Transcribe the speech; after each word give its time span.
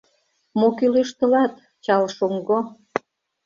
«Мо 0.59 0.67
кӱлеш 0.77 1.09
тылат, 1.17 1.53
чал 1.83 2.03
шоҥго?» 2.15 2.59